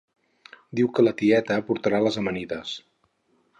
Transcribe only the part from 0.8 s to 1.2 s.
que la